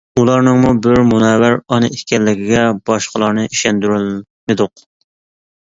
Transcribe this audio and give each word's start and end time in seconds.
ئۇلارنىڭمۇ 0.19 0.71
بىر 0.85 1.01
مۇنەۋۋەر 1.09 1.57
ئانا 1.75 1.91
ئىكەنلىكىگە 1.97 2.63
باشقىلارنى 2.91 3.47
ئىشەندۈرەلمىدۇق. 3.51 4.87